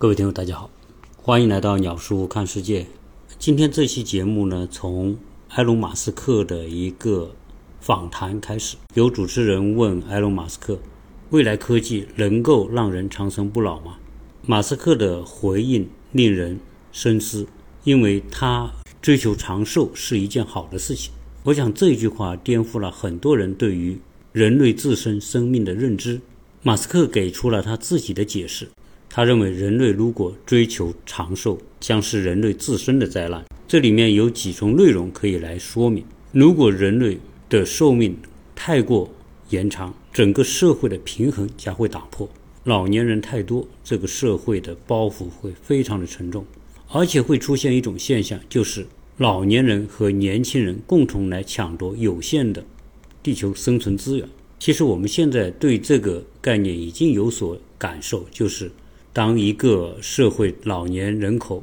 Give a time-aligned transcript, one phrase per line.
[0.00, 0.70] 各位听友，大家好，
[1.16, 2.86] 欢迎来到鸟叔看世界。
[3.36, 7.34] 今天这期节目呢，从埃隆·马斯克的一个
[7.80, 8.76] 访谈开始。
[8.94, 10.78] 有主持人问埃隆·马斯克
[11.30, 13.96] ：“未来科技能够让人长生不老吗？”
[14.46, 16.60] 马斯克的回应令人
[16.92, 17.44] 深思，
[17.82, 18.70] 因为他
[19.02, 21.12] 追求长寿是一件好的事情。
[21.42, 23.98] 我想这句话颠覆了很多人对于
[24.30, 26.20] 人类自身生命的认知。
[26.62, 28.68] 马斯克给出了他自己的解释。
[29.10, 33.44] 他认为，人类如果追求长寿，将是人类自身的灾难。
[33.66, 37.18] 这里面有几重内容可以来说明：如果人类
[37.48, 38.16] 的寿命
[38.54, 39.10] 太过
[39.50, 42.28] 延长，整个社会的平衡将会打破。
[42.64, 46.44] 老年人太多，这个社会的包袱会非常的沉重，
[46.92, 52.62] 而且会出现一种现象，就是老年人和年轻人共同来抢夺有限的
[53.22, 54.28] 地球生存资源。
[54.58, 58.70] 其实我们现在对这个概念已经有所感受，就是。
[59.12, 61.62] 当一个社会老年人口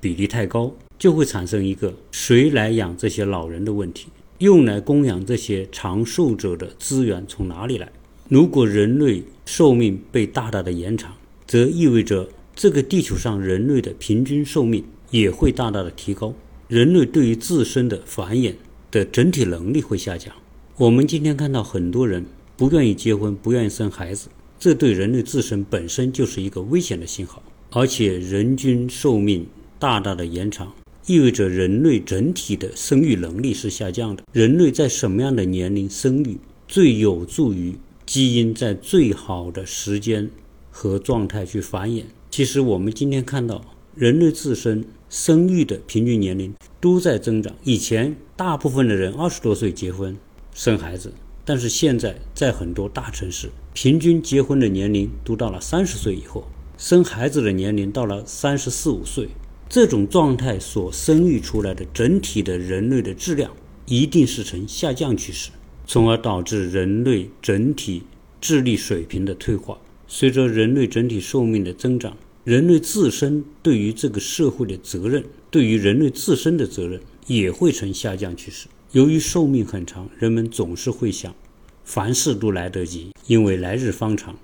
[0.00, 4.08] 比例太高，就会产生一个谁来养这些老人的问题。
[4.38, 7.90] 用来供养这些长寿者的资源从哪里来？
[8.28, 11.12] 如果人类寿命被大大的延长，
[11.46, 16.34] 则意味着这个地球上人类的平均寿命也会大大的提高。
[16.68, 18.54] 人类对于自身的繁衍
[18.90, 20.34] 的整体能力会下降。
[20.76, 22.24] 我们今天看到很多人
[22.56, 24.28] 不愿意结婚，不愿意生孩子。
[24.62, 29.44] 这对人类自身本身就是一个危险的信号，而且人均寿命
[29.76, 30.72] 大大的延长，
[31.06, 34.22] 意味着人类整体的生育能力是下降的。
[34.32, 36.38] 人类在什么样的年龄生育，
[36.68, 37.74] 最有助于
[38.06, 40.30] 基因在最好的时间
[40.70, 42.04] 和状态去繁衍？
[42.30, 43.64] 其实我们今天看到，
[43.96, 47.52] 人类自身生育的平均年龄都在增长。
[47.64, 50.16] 以前大部分的人二十多岁结婚
[50.54, 51.12] 生孩子。
[51.44, 56.46] 但是现在，在很多大城市，平均结婚的年龄都到了三十岁以后，
[56.78, 59.28] 生孩子的年龄到了三十四五岁。
[59.68, 63.50] 这种状态所生育出来的整体的人类的质量，
[63.86, 65.50] 一定是呈下降趋势，
[65.86, 68.02] 从而导致人类整体
[68.40, 69.78] 智力水平的退化。
[70.06, 78.66] 随着人类整体寿命的增长，人类自身对于这个社会的责任，对于人类自身的责任，也会呈下降趋势。
[78.92, 81.34] 由于寿命很长，人们总是会想，
[81.82, 84.36] 凡事都来得及，因为来日方长，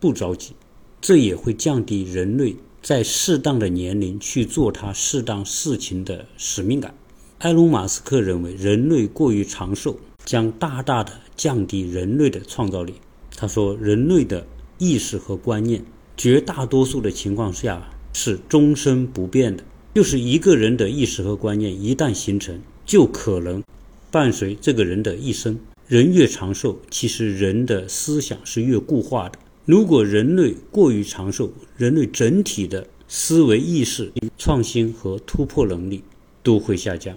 [0.00, 0.54] 不着急。
[1.00, 6.92] 这也会降低人类在适当的年龄去做他适当事情的使命感。
[7.38, 12.94] 埃隆·马斯克认为，人类过于长寿将大大的降低人类的创造力。
[13.36, 14.44] 他说，人类的
[14.78, 15.84] 意识和观念，
[16.16, 19.62] 绝大多数的情况下是终身不变的。
[19.94, 23.62] 就是一个人的意识和观念一旦形成，就可能。
[24.12, 25.58] 伴随这个人的一生，
[25.88, 29.38] 人越长寿，其实人的思想是越固化的。
[29.64, 36.04] 如果人类过于长寿，人类整体的思维意识、创新和突破能力
[36.42, 37.16] 都会下降。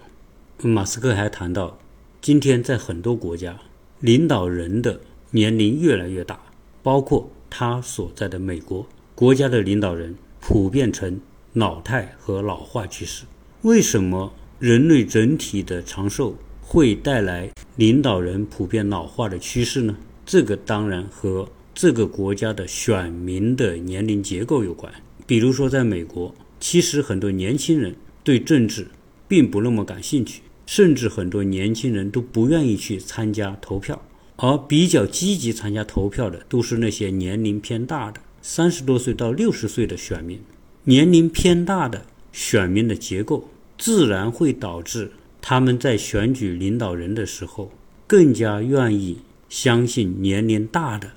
[0.62, 1.78] 马斯克还谈到，
[2.22, 3.60] 今天在很多国家，
[4.00, 4.98] 领导人的
[5.32, 6.40] 年龄越来越大，
[6.82, 11.20] 包括他所在的美国，国家的领导人普遍呈
[11.52, 13.24] 老态和老化趋势。
[13.60, 16.34] 为什么人类整体的长寿？
[16.68, 19.96] 会带来领导人普遍老化的趋势呢？
[20.26, 24.92] 这个当然和这个国家的选民的年龄结构有关。
[25.28, 27.94] 比如说，在美国，其实很多年轻人
[28.24, 28.88] 对政治
[29.28, 34.02] 并不那么感兴趣，甚至很多年轻人都不愿意去参加投票。
[34.34, 40.40] 而比较积极参加投票的，都是那些年龄偏大的，三十多岁到六十岁的选民。
[40.82, 45.12] 年龄偏大的选民的结构，自然会导致。
[45.48, 47.70] 他们在选举领导人的时候，
[48.08, 49.18] 更加愿意
[49.48, 51.12] 相信年龄大的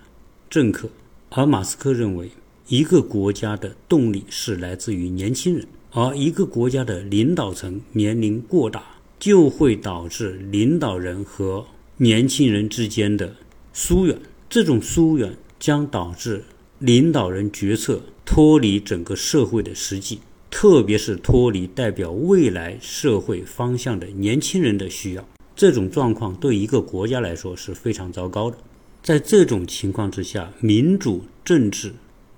[0.48, 0.88] 政客。
[1.32, 2.30] 而马斯克认为，
[2.68, 8.84] 一个国家的动力是来自于年轻人，而一个国家的领导层年龄过大，
[9.18, 11.66] 就会导致领导人和
[11.98, 13.34] 年轻人之间的
[13.74, 14.16] 疏远。
[14.48, 16.44] 这种疏远将导致
[16.78, 20.20] 领导人决策脱离整个社会的实际。
[20.52, 28.58] 特别是脱离代表未来社会方向的年轻人的需要，这种状况对一个国家来说是非常糟糕的。
[29.02, 31.94] 在这种情况之下，民主政治，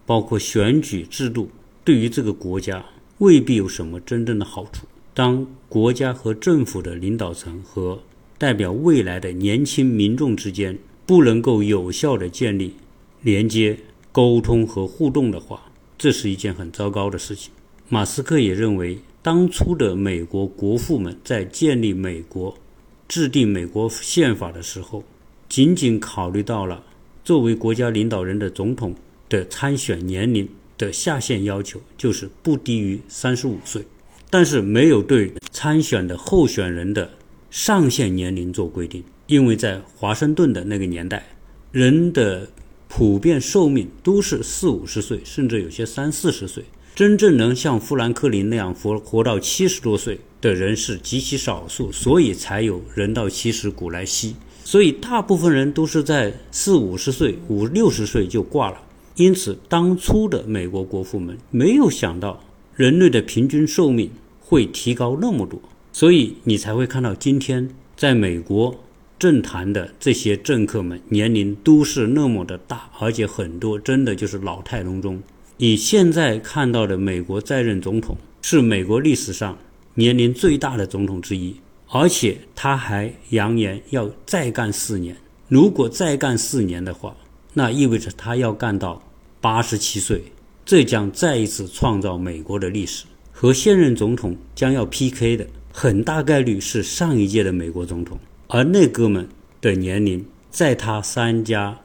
[0.05, 1.49] 包括选举制度，
[1.83, 2.85] 对于这个国家
[3.17, 4.85] 未必有什么真正的好处。
[5.13, 8.01] 当国家和政府的领导层和
[8.37, 12.75] 代表未来的年轻民众之间不能够有效的建立
[13.21, 13.77] 连接、
[14.11, 17.51] 沟通和互动的话，这是一件很糟糕的事情。
[17.93, 22.57] 马斯克也认为，当初的美国国父们在建立美国、
[23.05, 25.03] 制定美国宪法的时候，
[25.49, 26.85] 仅仅考虑到了
[27.25, 28.95] 作为国家领导人的总统
[29.27, 30.47] 的参选年龄
[30.77, 33.85] 的下限要求就是不低于三十五岁，
[34.29, 37.11] 但是没有对参选的候选人的
[37.49, 41.27] 上限年龄做规定，因为在华盛顿的那个年代，
[41.73, 42.47] 人的
[42.87, 46.63] 普遍寿命都是四五十岁，甚至有些三四十岁。
[46.93, 54.35] 真正能像富兰克林那样活活到七十多岁的人是极其少数，所以才有人到七十古来稀。
[54.63, 58.77] 所以大部分人都是在四五十岁、五六十岁就挂了。
[59.15, 62.43] 因此，当初的美国国父们没有想到
[62.75, 65.61] 人类的平均寿命会提高那么多，
[65.93, 68.83] 所以你才会看到今天在美国
[69.17, 75.21] 政坛的这些政客们年龄都是那么的大，而且很多真的就是老态龙钟。
[75.61, 79.55] 你现在看到的美国在任总统是美国历史上
[79.93, 81.55] 年龄最大的总统之一，
[81.89, 85.15] 而且他还扬言要再干四年。
[85.47, 87.15] 如果再干四年的话，
[87.53, 89.03] 那意味着他要干到
[89.39, 90.23] 八十七岁，
[90.65, 93.05] 这将再一次创造美国的历史。
[93.31, 98.17] 和现任总统将要 PK 的，很大概率是上一届的美国总统，
[98.47, 99.29] 而那哥们
[99.61, 101.77] 的年龄在他三加。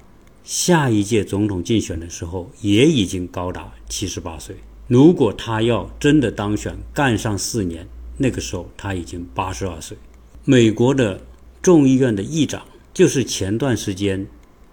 [0.47, 4.55] 下一届总统竞选的时候，也已经高达七十八岁。
[4.87, 7.85] 如果他要真的当选，干上四年，
[8.17, 9.99] 那个时候他已经八十二岁。
[10.45, 11.21] 美国的
[11.61, 12.65] 众议院的议长
[12.95, 14.25] 就是前段时间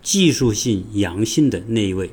[0.04, 2.12] 技术性阳性的那一位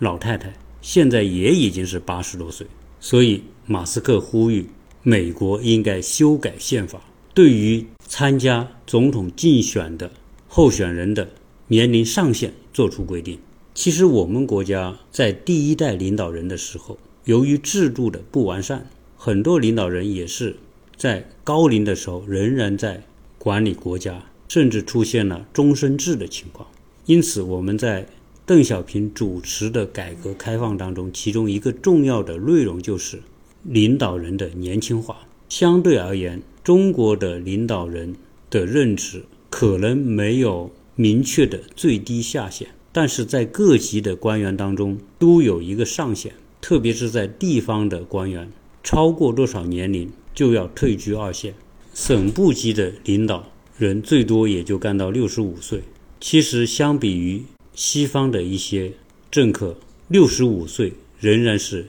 [0.00, 0.52] 老太太，
[0.82, 2.66] 现在也已经是八十多岁。
[3.00, 4.68] 所以，马斯克呼吁
[5.02, 7.00] 美国应该修改宪法，
[7.32, 10.10] 对于参加总统竞选的
[10.46, 11.26] 候选人的
[11.68, 12.52] 年龄上限。
[12.78, 13.36] 做出规定。
[13.74, 20.54] 其实我们国家在第一代领导人的时候，由于制度的不完善，很多领导人也是
[20.96, 23.02] 在高龄的时候仍然在
[23.36, 26.68] 管理国家，甚至出现了终身制的情况。
[27.06, 28.06] 因此，我们在
[28.46, 33.20] 邓小平主持的改革开放当中，其中一个重要的内容就是
[33.64, 35.26] 领导人的年轻化。
[35.48, 38.14] 相对而言，中国的领导人
[38.48, 40.70] 的任职可能没有。
[41.00, 48.50] 明确的最低下限，但是在各级的官员当中都有一个上限，特别是在地方的官员，
[48.82, 51.54] 超过多少年龄就要退居二线。
[51.94, 55.82] 省部级的领导人最多也就干到六十五岁。
[56.18, 58.92] 其实相比于西方的一些
[59.30, 59.78] 政客，
[60.08, 61.86] 六十五岁仍然是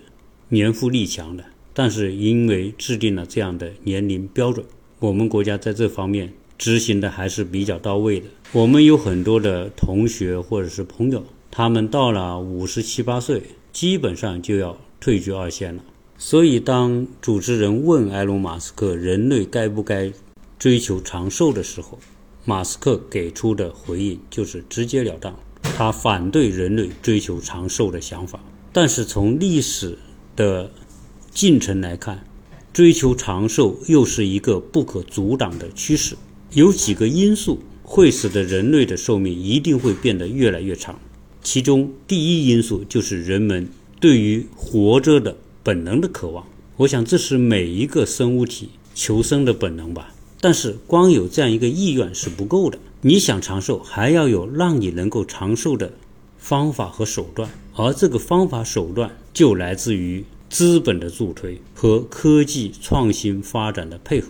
[0.49, 1.43] 年富力强的。
[1.73, 4.63] 但是因为制定了这样的年龄标准，
[4.99, 6.31] 我们国家在这方面。
[6.59, 8.27] 执行的还是比较到位的。
[8.51, 13.41] 我们有很多的同学或者是朋友，他们到了五十七八岁，
[13.71, 15.83] 基本上就要退居二线了。
[16.17, 20.11] 所以，当主持人问埃隆·马斯克人类该不该
[20.59, 21.97] 追求长寿的时候，
[22.43, 28.37] 马斯克给出的回应就是直截了当，他反对人类追求长寿的想法。
[28.73, 29.97] 但是从历史
[30.35, 30.69] 的
[31.31, 32.25] 进程来看，
[32.73, 36.17] 追求长寿又是一个不可阻挡的趋势。
[36.53, 40.99] 有几个因素会使得人类的寿命一定会变得越来越长，
[41.43, 43.69] 其中第一因素就是人们
[43.99, 46.45] 对于活着的本能的渴望。
[46.77, 50.13] 我想这是每一个生物体求生的本能吧。
[50.41, 55.91] 但是光有这样一个意愿是不够的，你想长寿，还要有让你能够长寿的
[56.37, 64.29] 方法和手段，而这个方法手段就来自于资本的助推和科技创新发展的配合。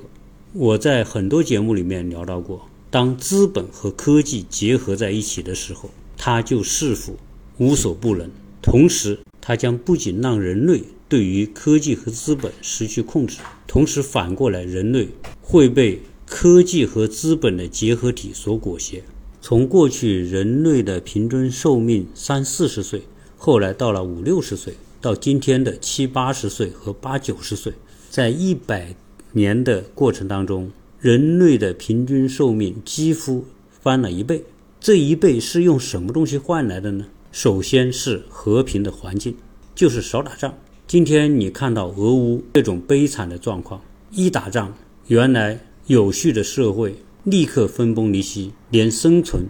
[0.52, 7.14] 我在很多节目里面聊到过，当资本和科技结合在一起的时候，它就是否
[7.60, 8.28] 无所不能。
[8.60, 13.38] 同时，它将不仅让人类对于科技和资本失去控制，
[13.68, 19.04] 同时反过来，人类会被科技和资本的结合体所裹挟。
[19.42, 23.04] 从过去人类的平均寿命三四十岁，
[23.38, 27.72] 后来到了五六十岁，到今天的七八十岁和八九十岁，
[28.10, 28.96] 在一百。
[29.32, 34.44] 年的过程当中，人类的平均寿命几乎翻了一倍。
[34.80, 37.06] 这一倍是用什么东西换来的呢？
[37.32, 39.36] 首先是和平的环境，
[39.76, 40.58] 就是少打仗。
[40.88, 44.74] 今天你看到俄乌这种悲惨的状况，一打仗，
[45.08, 49.44] 原来有序的社会立刻分崩离析，连生存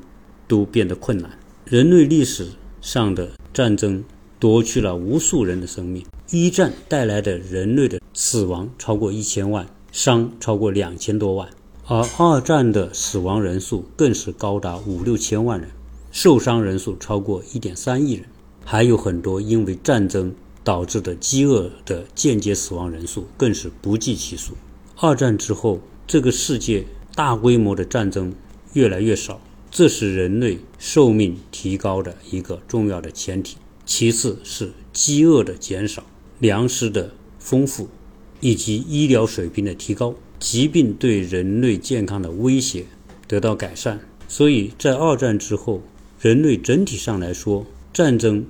[0.48, 1.40] 都变得困难。
[1.66, 2.48] 人类历史
[2.82, 4.04] 上的战争
[4.40, 6.06] 夺去了无数人的生命。
[6.32, 11.50] 一战带来的人类的死亡超过一千万，伤超过两千多万，
[11.86, 15.70] 而二战的死亡人数更是高达五六千万人，
[16.12, 18.26] 受伤人数超过一点三亿人，
[18.64, 24.54] 还有很多因为战争导致的饥饿的间接死亡人数更是不计其数。
[24.98, 28.32] 二战之后，这个世界大规模的战争
[28.74, 29.42] 越来越少，
[29.72, 33.58] 这是人类寿命提高的一个重要的前提。
[33.90, 36.04] 其次是饥饿的减少、
[36.38, 37.90] 粮食的丰富，
[38.40, 42.86] 以及医疗水平的提高，疾病对人类健康的威胁
[43.28, 44.00] 得到改善。
[44.28, 45.82] 所以在二战之后，
[46.22, 48.46] 人类整体上来说，战争、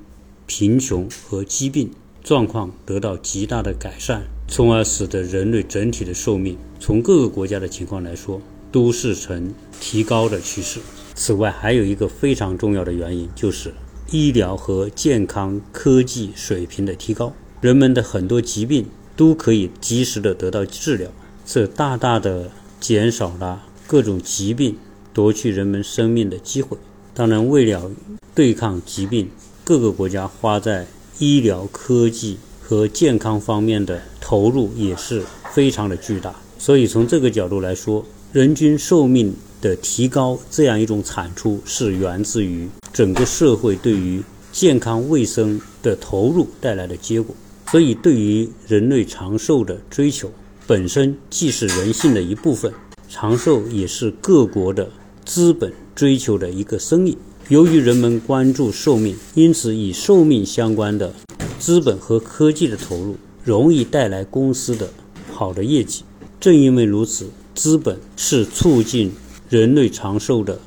[0.46, 1.90] 贫穷和疾病
[2.22, 8.42] 状况得到极大的改善，从而使得人类整体的寿命，从各个国家的情况来说，
[8.74, 10.82] 都是呈提高的趋势。
[11.16, 13.74] 此外，还有一个非常重要的原因，就是
[14.12, 18.86] 医疗和健康科技水平的提高，人们的很多疾病
[19.16, 21.10] 都可以及时的得到治疗，
[21.46, 22.50] 这大大的
[22.80, 24.78] 减少了各种疾病
[25.14, 26.78] 夺去人们生命的机会。
[27.14, 27.92] 当然，为了
[28.34, 29.30] 对抗疾病，
[29.64, 30.88] 各个国家花在
[31.18, 36.34] 医疗科技和健康方面的投入也是非常的巨大。
[36.58, 47.36] 所以，从这个角度来说，人均寿命的提高这样一种产出，是源自于整个社会对于健康卫生的投入带来的结果。
[47.72, 50.32] 所以，对于人类长寿的追求
[50.66, 52.74] 本身既是人性的一部分，
[53.10, 54.90] 长寿也是各国的
[55.26, 55.72] 资本。
[55.96, 57.18] 追求的一个生意。
[57.50, 61.14] 由于人们关注寿命，因此与寿命相关的
[61.60, 64.90] 资本和科技的投入容易带来公司的
[65.34, 66.04] 好的业绩。
[66.40, 69.12] 正因为如此，资本是促进
[69.50, 70.60] 人类长寿的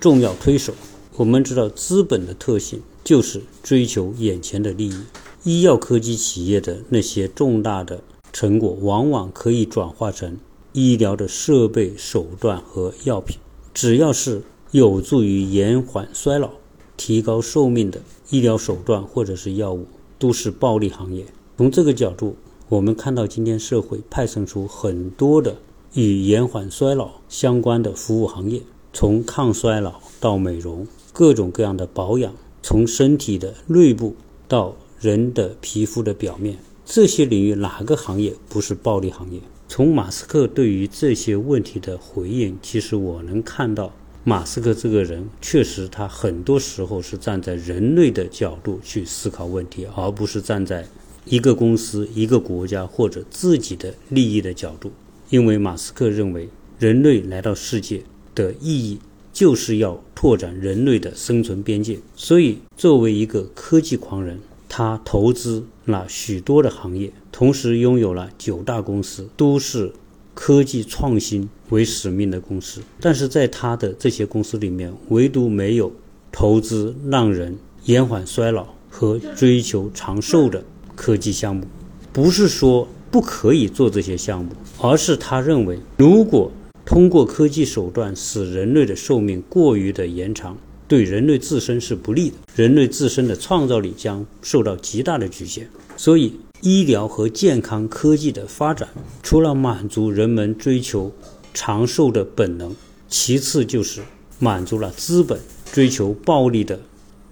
[0.00, 0.72] 重要推手。
[1.16, 4.98] 我们知道，资本的特性就是追求眼前的利益。
[5.44, 10.38] 医药科技企业的那些重大的成果，往往可以转化成
[10.72, 13.36] 医疗的设备、手段和药品。
[13.74, 16.52] 只要是有助于延缓衰老、
[16.96, 19.86] 提高寿命的医疗手段或者是药物，
[20.18, 21.26] 都是暴利行业。
[21.58, 22.36] 从这个角度，
[22.70, 25.58] 我们看到今天社会派生出很多的
[25.94, 32.32] 与延缓衰老相关的服务行业，从抗衰老到美容，各种各样的保养，
[32.62, 34.14] 从身体的内部
[34.46, 39.40] 到人的皮肤的表面，这些领域哪个行业不是暴利行业？
[39.68, 43.92] 从马斯克对于这些问题的回应，其实我能看到。
[44.22, 50.86] 马斯克这个人确实，他很多时候是站在人类的角度去思考问题，而不是站在
[51.24, 54.92] 一个公司、一个国家或者自己的利益的角度。
[55.30, 58.02] 因为马斯克认为，人类来到世界
[58.34, 58.98] 的意义
[59.32, 61.98] 就是要拓展人类的生存边界。
[62.14, 69.92] 所以，作为一个科技狂人，他投资了许多的行业，同时拥有了九大公司，都是。
[70.32, 75.92] 科技创新为使命的公司，但是在他的这些公司里面，唯独没有
[76.32, 81.66] 投资让人延缓衰老和追求长寿的科技项目。
[82.10, 86.50] 不是说不可以做这些项目，而是他认为，如果
[86.84, 95.68] 通过科技手段使人类的寿命过于的延长，对人类自身是不利的，人类自身的创造力将受到极大的局限。
[95.96, 96.34] 所以。
[96.62, 98.86] 医疗和健康科技的发展，
[99.22, 101.10] 除了满足人们追求
[101.54, 102.76] 长寿的本能，
[103.08, 104.02] 其次就是
[104.38, 105.40] 满足了资本
[105.72, 106.78] 追求暴利的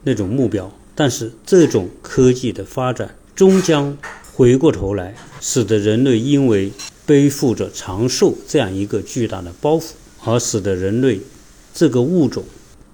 [0.02, 0.73] 那种目标。
[0.94, 3.99] 但是，这种科技的发展终将
[4.38, 6.71] 回过头来，使得人类因为
[7.04, 9.87] 背负着长寿这样一个巨大的包袱，
[10.25, 11.18] 而使得人类
[11.75, 12.45] 这个物种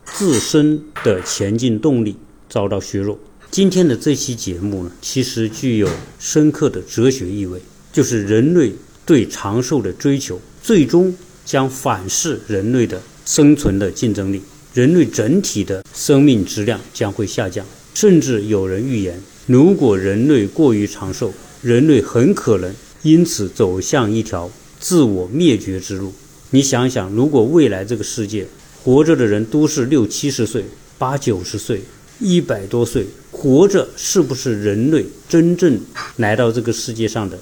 [0.07, 2.17] 自身的前进动力
[2.49, 3.19] 遭到削弱。
[3.51, 5.87] 今天的这期节目呢，其实具有
[6.19, 7.61] 深刻的哲学意味，
[7.93, 8.73] 就是人类
[9.05, 14.41] 对长寿的追求，最终将反噬人类的生存的竞争力，
[14.73, 26.15] 人类整体的生命质量将会下降，甚至有人预言，如果人类过于长寿，人类很可能因此走向一条自我灭绝之路。
[26.49, 28.47] 你想想，如果未来这个世界
[28.83, 30.65] 活着的人都是六七十岁、
[30.97, 31.83] 八九十岁、
[32.21, 35.79] 一百多岁，活着是不是人类真正
[36.17, 37.39] 来到这个世界上的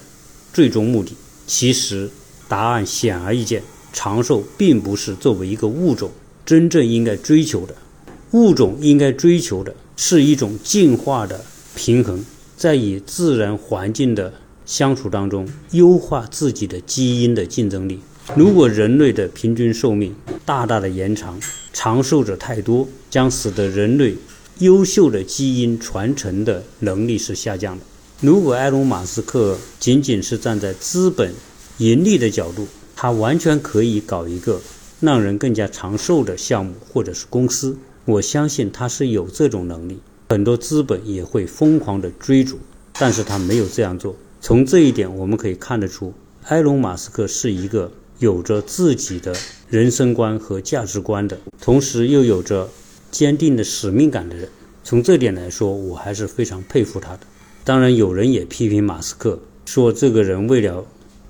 [0.52, 1.12] 最终目的？
[1.46, 2.10] 其实
[2.48, 6.10] 答案显而易见，长寿并不是作为一个物种
[6.44, 7.76] 真正应该追求的。
[8.32, 11.44] 物种应该追求的是一种进化的
[11.74, 12.24] 平衡，
[12.56, 14.32] 在与自然环境的
[14.64, 18.00] 相处当中，优化自己的基因的竞争力。
[18.36, 20.14] 如果人类的平均寿命
[20.46, 21.40] 大大的延长，
[21.72, 24.14] 长寿者太多，将使得人类。
[24.58, 27.84] 优秀的基因传承的能力是下降的。
[28.20, 31.32] 如果埃隆·马斯克仅仅是站在资本
[31.78, 34.60] 盈利的角度，他完全可以搞一个
[35.00, 37.76] 让人更加长寿的项目或者是公司。
[38.04, 39.98] 我相信他是有这种能力，
[40.32, 42.58] 很多资本也会疯狂的追逐，
[42.94, 44.16] 但是他没有这样做。
[44.40, 49.36] 从这一点我们可以看得出，埃隆·马斯克是一个有着自己的
[49.68, 52.66] 人生观和价值观的，同时又有着。
[53.10, 54.48] 坚定的使命感的人，
[54.82, 57.20] 从这点来说，我还是非常佩服他的。
[57.62, 60.86] 当然，有人也批评马斯克，说这个人为了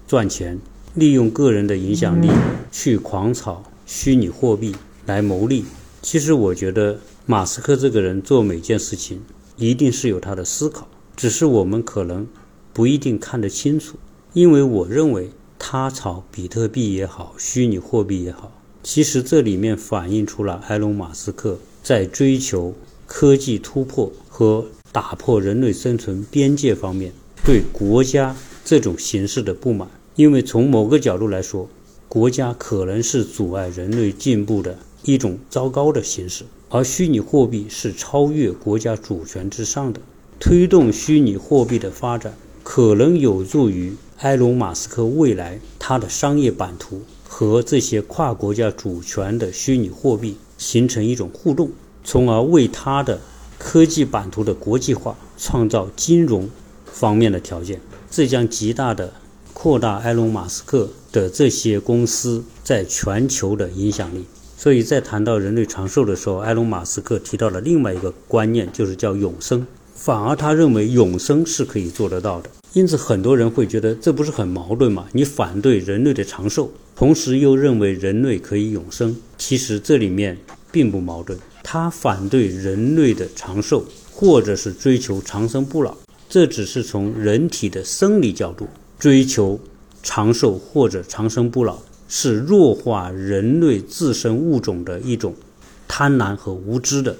[0.06, 0.61] 赚钱，
[0.94, 2.30] 利用个人的影响力
[2.71, 5.64] 去狂炒虚拟货币来牟利。
[6.02, 9.23] 其实，我觉得马斯克这个人做每件事情
[9.57, 12.26] 一定是有他的思考，只是我们可能
[12.73, 13.97] 不一定看得清楚。
[14.33, 22.75] 因为我认为他炒比特币也好，虚拟货币也好，其实这里面反映出了埃隆·马斯克在追求
[23.07, 27.12] 科技突破和打破人类生存边界方面
[27.45, 29.88] 对国家这种形式的不满。
[30.17, 31.69] 因为从某个角度来说，
[32.09, 40.00] 国家可能是阻碍人类进步的一种糟糕的形式，而虚拟货币是超越国家主权之上的。
[40.41, 43.95] 推动虚拟货币的发展，可能有助于。
[44.21, 51.73] 埃隆·马斯克未来他的商业版图和这些跨国家主权的虚拟货币形成一种互动，
[52.05, 53.21] 从而为他的
[53.59, 56.49] 科技版图的国际化创造金融
[56.87, 57.81] 方面的条件。
[58.11, 59.12] 这将极大的
[59.52, 64.25] 扩大埃隆·马斯克的这些公司在全球的影响力。
[64.62, 69.66] 所以在谈到人类长寿的时候，埃隆·马斯克提到了另外一个观念，就是叫永生。
[69.92, 72.49] 反而他认为永生是可以做得到的。
[72.73, 75.09] 因此，很多人会觉得这不是很矛盾吗？
[75.11, 79.16] 你反对人类的长寿，同时又认为人类可以永生。
[79.37, 80.38] 其实这里面
[80.71, 81.37] 并不矛盾。
[81.64, 85.97] 他反对人类的长寿，或者是追求长生不老，
[86.28, 89.59] 这只是从人体的生理角度追求
[90.04, 91.81] 长寿或者长生不老，
[92.14, 95.35] 是弱化人类自身物种的一种
[95.88, 97.16] 贪婪和无知的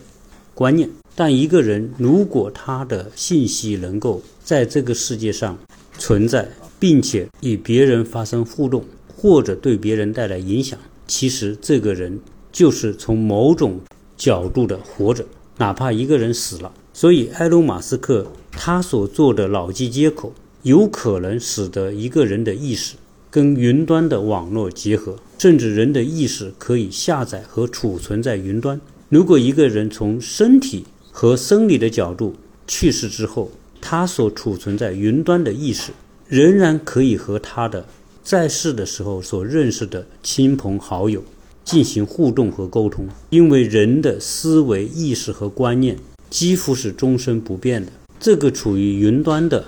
[0.55, 0.87] 观念。
[1.15, 5.59] 但一个人如果他的信息能够在这个世界上
[5.97, 6.47] 存在，
[6.79, 8.85] 并且与别人发生互动，
[9.17, 12.21] 或者对别人带来影响，其实这个人
[12.53, 13.81] 就是从某种
[14.19, 15.25] 角度的活着，
[15.57, 16.71] 哪怕一个人死了。
[16.93, 20.35] 所以，埃隆·马斯克他所做的脑机接口，
[20.65, 22.97] 有可能使得一个人的意识
[23.33, 28.79] 跟云端的网络结合，甚至人的意识可以下载和储存在云端。
[29.09, 32.35] 如果一个人从身体，和生理的角度
[32.67, 35.93] 去世之后，他所储存在云端的意识，
[36.29, 37.87] 仍然可以和他的
[38.23, 41.25] 在世的时候所认识的亲朋好友
[41.65, 43.09] 进行互动和沟通。
[43.31, 45.97] 因为人的思维、意识和观念
[46.29, 47.91] 几乎是终身不变的。
[48.21, 49.65] 这个处于云端的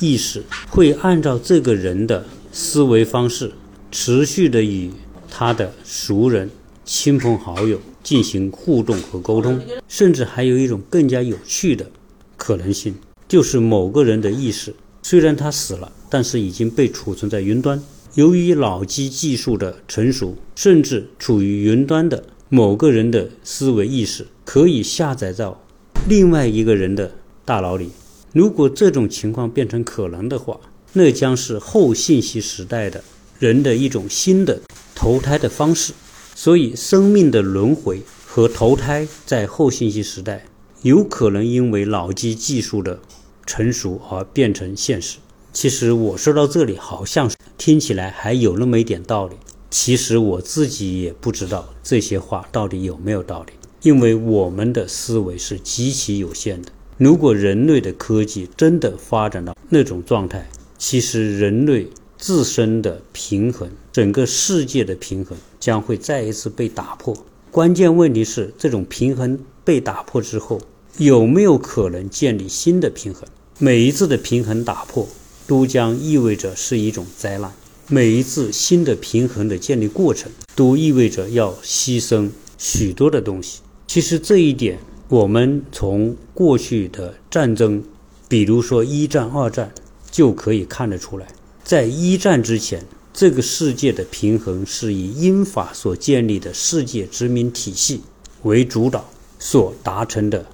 [0.00, 3.50] 意识会按照这个人的思维方式，
[3.90, 4.92] 持续的与
[5.28, 6.48] 他的熟人、
[6.84, 7.80] 亲朋好友。
[8.02, 11.88] 进行互动和沟通，甚至还有一种更加有趣的
[12.36, 12.96] 可能性，
[13.28, 17.80] 就是某个人的意识虽然他死了，但是已经被储存在云端。
[18.16, 25.62] 由于脑机技术的成熟，甚至处于云端的某个人的思维意识可以下载到
[26.08, 27.12] 另外一个人的
[27.44, 27.90] 大脑里。
[28.32, 30.58] 如果这种情况变成可能的话，
[30.92, 33.02] 那将是后信息时代的
[33.38, 34.60] 人的一种新的
[34.94, 35.92] 投胎的方式。
[36.34, 40.44] 所以，生命的轮回和投胎在后信息时代，
[40.82, 42.98] 有可能因为脑机技术的
[43.46, 45.18] 成熟而变成现实。
[45.52, 49.36] 其实我说到这里，好像听起来还有那么一点道理。
[49.70, 53.52] 其实我自己也不知道这些话到底有没有道理，
[53.82, 56.72] 因为我们的思维是极其有限的。
[56.96, 60.48] 如果人类的科技真的发展到那种状态，
[60.82, 61.86] 其实人类。
[62.18, 67.16] 自身的平衡，整个世界的平衡将会再一次被打破。
[67.50, 70.60] 关键问题是，这种平衡被打破之后，
[70.98, 73.24] 有没有可能建立新的平衡？
[73.58, 75.08] 每一次的平衡打破，
[75.48, 77.52] 都将意味着是一种灾难。
[77.88, 83.62] 每一次新的平衡的建立过程，都意味着要牺牲许多的东西。
[83.88, 87.82] 其实这一点，我们从过去的战争，
[88.28, 89.74] 比如说一战、二战，
[90.12, 91.26] 就可以看得出来。
[91.64, 98.02] 在一战之前，这个世界的平衡是以英法所建立的世界殖民体系
[98.42, 99.08] 为主导
[99.40, 100.46] 所达成的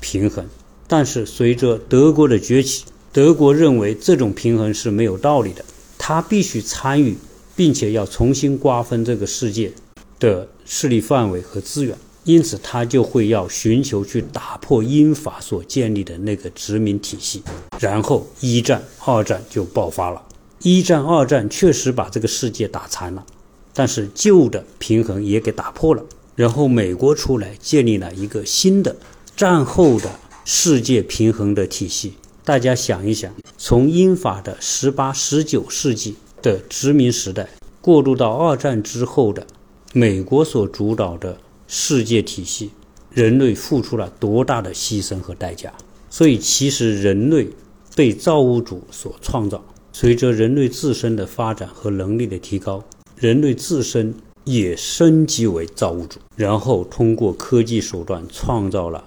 [0.00, 0.46] 平衡。
[0.86, 5.64] 但是，随着德国的崛起，德国认为这种平衡是没有道理的，
[5.98, 7.16] 他必须参与，
[7.56, 9.72] 并且要重新瓜分这个世界
[10.20, 11.96] 的势力范围和资源。
[12.26, 17.40] 因此，他就会要寻求去打破英法所建立的那个殖民体系。
[17.78, 20.20] 然后，一战、二战就爆发了。
[20.60, 23.24] 一战、二战确实把这个世界打残了，
[23.72, 26.02] 但是旧的平衡也给打破了。
[26.34, 28.96] 然后美国出来建立了一个新的
[29.36, 30.10] 战后的
[30.44, 32.14] 世界平衡的体系。
[32.44, 37.48] 大家想一想，从英法的十八、十九世纪的殖民时代
[37.80, 39.46] 过渡到二战之后的
[39.92, 42.70] 美国所主导的世界体系，
[43.10, 45.72] 人类付出了多大的牺牲和代价。
[46.08, 47.48] 所以，其实人类
[47.94, 49.64] 被造物主所创造。
[49.92, 52.84] 随着人类自身的发展和能力的提高，
[53.16, 59.02] 人类自身也升级为造物主，然后通过科技手段创造了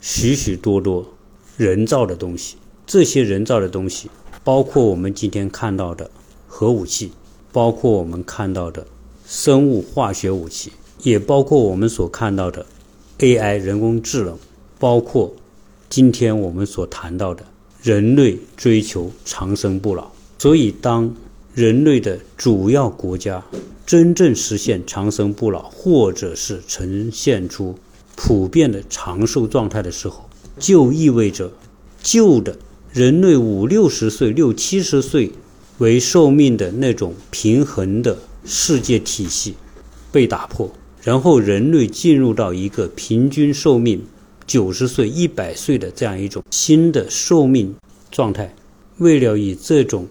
[0.00, 1.06] 许许多多
[1.56, 2.56] 人造的东西。
[2.86, 4.10] 这些人造的东西，
[4.44, 6.10] 包括我们今天看到的
[6.46, 7.12] 核武器，
[7.50, 8.86] 包括我们看到的
[9.26, 10.72] 生物化学武器，
[11.04, 12.64] 也包括我们所看到的
[13.18, 14.36] AI 人工智能，
[14.78, 15.34] 包括
[15.88, 17.44] 今天我们所谈到的
[17.82, 20.10] 人类追求长生不老。
[20.38, 21.14] 所以，当
[21.54, 23.44] 人类的主要国家
[23.86, 27.78] 真正实现长生不老，或者是呈现出
[28.16, 31.52] 普遍的长寿状态的时候，就意味着
[32.02, 32.56] 旧的
[32.92, 35.32] 人类五六十岁、六七十岁
[35.78, 39.54] 为寿命的那种平衡的世界体系
[40.10, 40.70] 被打破，
[41.04, 44.02] 然后人类进入到一个平均寿命
[44.46, 47.74] 九十岁、一百岁的这样一种新的寿命
[48.10, 48.56] 状态。
[48.96, 50.08] 为了以这种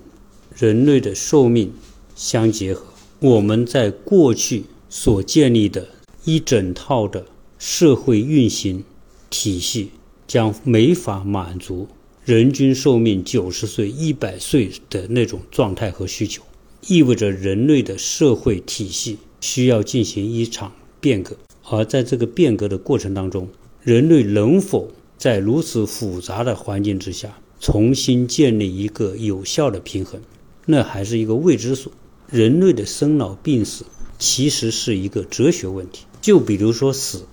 [0.55, 1.73] 人类的寿命
[2.15, 2.85] 相结合，
[3.19, 5.87] 我们在过去所建立的
[6.25, 7.25] 一整套的
[7.57, 8.83] 社会运行
[9.31, 9.89] 体系
[10.27, 11.87] 将没法满足
[12.23, 16.43] 人均寿命九十岁、一百岁的那种状态和需求，
[16.87, 20.71] 意味着人类的社会体系需要进行一场
[21.03, 21.35] 变革。
[21.69, 23.49] 而在这个变革的过程当中，
[23.81, 30.21] 人类能否在如此复杂的环境之下重新建立一个有效的平衡？
[30.65, 31.91] 那还是一个未知数。
[32.29, 33.85] 人类的生老病死
[34.17, 36.05] 其实是一个哲学问题。
[36.21, 37.25] 就比如说死，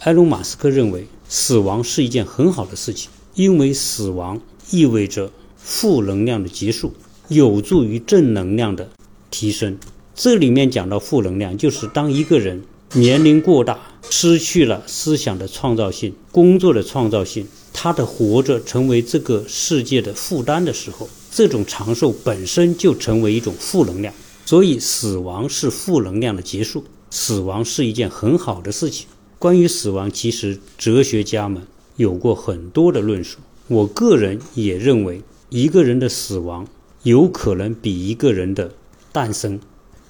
[0.00, 6.92] 埃隆·马斯克认为死亡是一件很好的事情，因为死亡意味着负能量的结束，
[7.28, 8.88] 有助于正能量的
[9.30, 9.78] 提升。
[10.14, 12.62] 这里面讲到负能量，就是当一个人
[12.96, 13.78] 年龄过大，
[14.08, 21.06] 失去了思想的创造性、工作的创造性，他的活着成为这个世界的负担的时候。
[21.30, 24.14] 这种长寿本身就成为一种负能量，
[24.46, 26.84] 所以死亡是负能量的结束。
[27.10, 29.06] 死亡是一件很好的事情。
[29.38, 31.62] 关于死亡，其实哲学家们
[31.96, 33.40] 有过很多的论述。
[33.68, 36.66] 我个人也认为，一个人的死亡
[37.02, 38.72] 有可能比一个人的
[39.12, 39.60] 诞生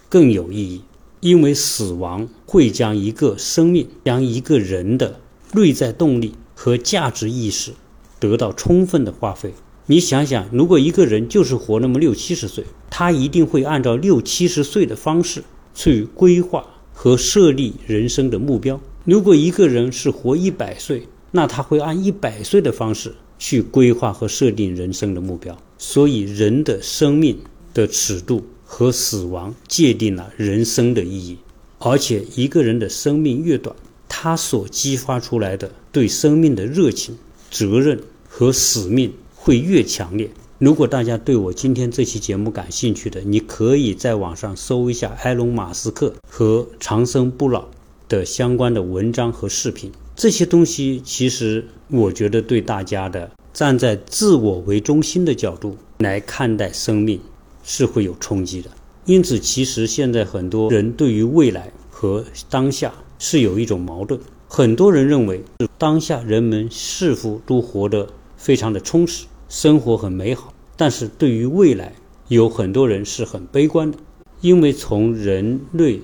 [0.09, 0.83] 更有意义，
[1.21, 5.21] 因为死亡会将一个生命、将一个人的
[5.53, 7.73] 内在动力和价值意识
[8.21, 9.53] 得到充分的花费。
[9.87, 18.81] 你想想，如果一个人就是活那么六七十岁，他一定会按照六七十岁的方式去规划和设立人生的目标。
[19.05, 25.57] 如果一个人是活一百岁，那他会按一百岁的方式去规划和设定人生的目标。
[25.79, 27.39] 所以，人的生命
[27.73, 31.39] 的尺度和死亡界定了人生的意义。
[31.79, 33.75] 而且，一个人的生命越短，
[34.09, 37.17] 他所激发出来的对生命的热情、
[37.51, 37.99] 责任
[38.29, 39.13] 和使命。
[39.39, 40.29] 会越强烈。
[40.59, 47.69] 如果大家对我今天这期节目感兴趣的，你可以在网上搜一下埃隆·马斯克和长生不老
[48.09, 49.93] 的相关的文章和视频。
[50.17, 57.21] 这些东西其实我觉得对大家的站在自我为中心的角度来看待生命
[57.67, 58.71] 是会有冲击的。
[59.05, 64.19] 因此，其实现在很多人对于未来和当下是有一种矛盾。
[64.49, 65.43] 很多人认为，
[65.77, 69.27] 当下人们似乎都活得非常的充实。
[69.49, 71.93] 生活很美好，但是对于未来，
[72.29, 73.99] 有很多人是很悲观的，
[74.41, 76.01] 因为从人类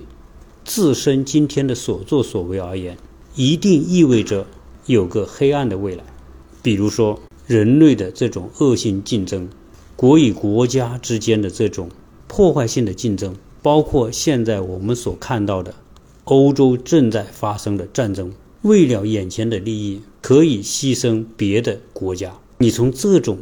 [0.63, 2.97] 自身今天的所作所为而言，
[3.35, 4.45] 一定意味着
[4.85, 6.03] 有个黑暗的未来。
[6.61, 9.49] 比如说，人类的这种恶性竞争，
[10.03, 11.89] 国与国家之间的这种
[12.27, 15.75] 破坏性的竞争，包括现在我们所看到的
[16.25, 22.33] 欧洲正在发生的战争，为了眼前的利益，可以牺牲别的国家。
[22.57, 23.37] 你从这种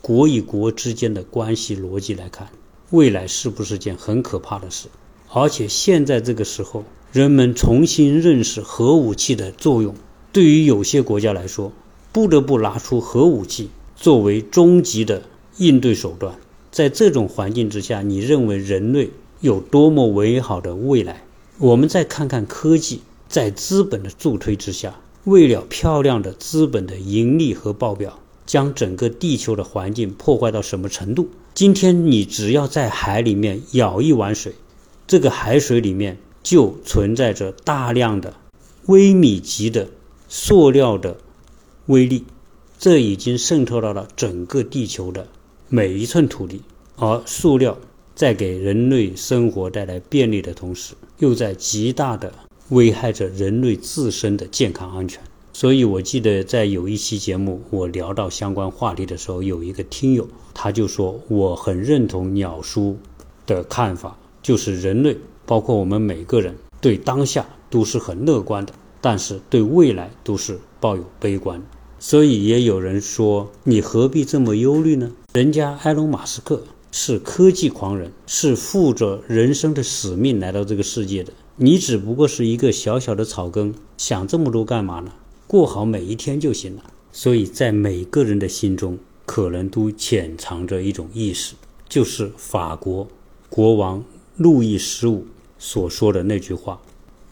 [0.00, 2.48] 国与国之间的关系逻辑来看，
[2.88, 4.88] 未来是不是件很可怕的事？
[5.30, 9.94] 而且现在这个时候，人们重新认识核武器的作用，
[10.32, 11.70] 对于有些国家来说，
[12.12, 15.24] 不得不拿出核武器作为终极的
[15.58, 16.34] 应对手段。
[16.72, 21.22] 在这种环境之下，你认为人类有多么美好的未来？
[21.58, 28.18] 我们再看看科技，在资本的助推之下，为了漂亮的资本的盈利和报表。
[28.46, 31.28] 将整个地球的环境破坏到什么程度？
[31.52, 34.54] 今天你只要在海里面舀一碗水，
[35.06, 38.32] 这个海水里面就存在着大量的
[38.86, 39.90] 微米级的
[40.30, 41.18] 塑料的
[41.84, 42.24] 微粒，
[42.78, 45.28] 这已经渗透到了整个地球的
[45.68, 46.62] 每一寸土地。
[46.96, 47.78] 而塑料
[48.14, 52.32] 在给人类生活带来便利的同时，又在极大的
[52.70, 55.22] 危害着人类自身的健康安全。
[55.52, 62.96] 所以我记得在有一期节目，我聊到相关话题的时候，有一个听友他就说，我很认同鸟叔
[63.46, 71.62] 的看法，就是人类，包括我们每个人，对当下都是很乐观的，但是对未来都是抱有悲观。
[72.00, 75.10] 所以也有人说，你何必这么忧虑呢？
[75.34, 81.32] 人家埃隆·马斯克是科技狂人，是负着人生的使命来到这个世界的。
[81.56, 85.10] 你只不过是一个小小的草根，想这么多干嘛呢？
[85.48, 86.84] 过好每一天就行了。
[87.10, 91.54] 所以在每个人的心中，可能都潜藏着一种意识，
[91.88, 93.08] 就是法国
[93.48, 94.04] 国王
[94.36, 95.26] 路易十五
[95.58, 96.80] 所说的那句话：“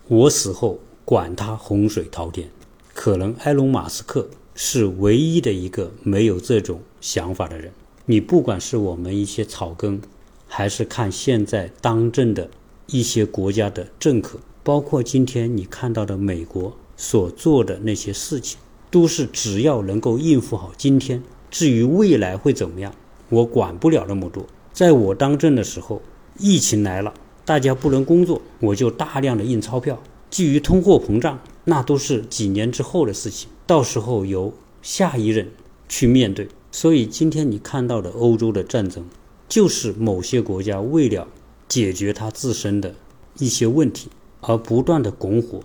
[0.09, 2.51] 我死后管他洪水滔天。”
[2.93, 4.29] 可能埃隆·马斯克。
[4.57, 7.71] 是唯一的一个没有这种想法的人。
[8.07, 10.01] 你不管是我们一些草根，
[10.49, 12.49] 还是看现在当政的
[12.87, 18.59] 一些国家的政客，包括今天你看到的美国所做的那些事情，
[18.91, 22.95] 都是只要能够应付好今天，至于未来会怎么样，
[23.29, 24.47] 我管不了那么多。
[24.73, 26.01] 在我当政的时候，
[26.39, 27.13] 疫情来了，
[27.45, 30.03] 大家不能工作，我就大量的印钞票。
[30.31, 33.49] 基于通货膨胀，那都是几年之后的事情。
[33.67, 35.51] 到时候由下一任
[35.89, 39.05] 去面对，所以今天你看到的欧洲的战争，
[39.49, 41.27] 就是某些国家为了
[41.67, 42.95] 解决它自身的
[43.39, 44.09] 一些问题
[44.41, 45.61] 而不断的拱火、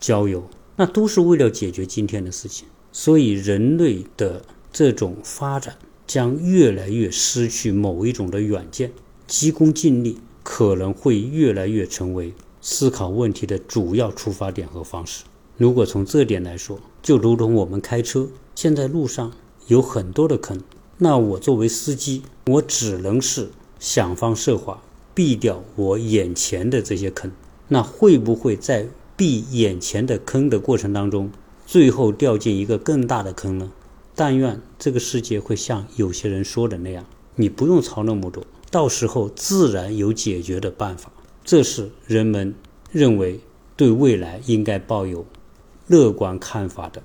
[0.00, 0.42] 浇油，
[0.74, 2.66] 那都是为了解决今天的事情。
[2.90, 8.92] 所以人类的这种发展将越来越失去某一种的远见，
[9.28, 15.22] 急功近利可能会越来越成为思考问题的主要出发点和方式。
[15.56, 19.32] 如果从这点来说，就如同我们开车，现在路上
[19.68, 20.60] 有很多的坑，
[20.98, 24.82] 那我作为司机，我只能是想方设法
[25.14, 27.30] 避掉我眼前的这些坑。
[27.68, 31.30] 那会不会在避眼前的坑的过程当中，
[31.64, 33.70] 最后掉进一个更大的坑呢？
[34.16, 37.04] 但愿这个世界会像有些人说的那样，
[37.36, 41.12] 你不用操那么多，到时候自然有解决的办法。
[41.44, 42.54] 这是人们
[42.90, 43.40] 认为
[43.76, 45.24] 对未来应该抱有。
[45.86, 47.02] 乐观看法的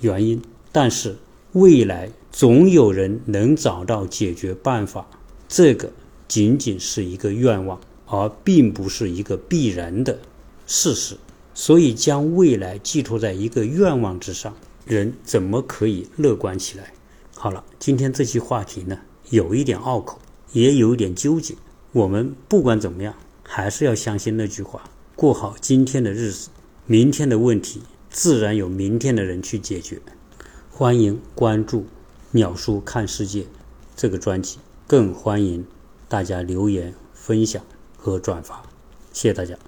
[0.00, 0.40] 原因，
[0.72, 1.16] 但是
[1.52, 5.06] 未来总有人能找到解决办法，
[5.48, 5.92] 这个
[6.26, 10.18] 仅仅是一个愿望，而并不是一个必然的
[10.66, 11.16] 事实。
[11.56, 16.92] 所以，将未来寄托在一个愿望之上，人怎么可以乐观起来？
[17.36, 18.98] 好了，今天这期话题呢，
[19.30, 20.18] 有一点拗口，
[20.52, 21.54] 也有一点纠结。
[21.92, 24.82] 我们不管怎么样，还是要相信那句话：
[25.14, 26.48] 过好今天的日子，
[26.86, 27.82] 明天的问题。
[28.14, 30.00] 自然有明天的人去解决。
[30.70, 31.86] 欢迎关注
[32.30, 33.46] “鸟叔看世界”
[33.96, 35.66] 这个专辑，更欢迎
[36.08, 37.64] 大家留言、分享
[37.96, 38.62] 和转发。
[39.12, 39.58] 谢谢大家。